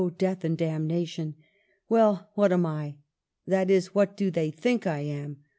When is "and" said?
0.43-0.57